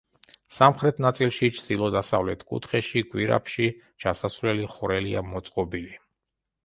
სამხრეთ 0.53 1.01
ნაწილში, 1.05 1.49
ჩრდილო-დასავლეთ 1.57 2.43
კუთხეში, 2.53 3.03
გვირაბში 3.13 3.69
ჩასასვლელი 4.05 4.67
ხვრელია 4.77 5.25
მოწყობილი. 5.31 5.95